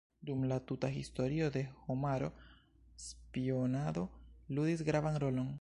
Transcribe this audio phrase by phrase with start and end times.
[0.27, 2.31] Dum la tuta Historio de homaro
[3.09, 4.07] spionado
[4.57, 5.49] ludis gravan rolon.